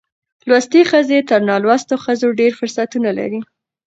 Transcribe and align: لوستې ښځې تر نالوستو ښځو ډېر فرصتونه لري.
لوستې 0.47 0.81
ښځې 0.91 1.19
تر 1.29 1.39
نالوستو 1.49 1.95
ښځو 2.05 2.27
ډېر 2.39 2.51
فرصتونه 2.59 3.09
لري. 3.19 3.39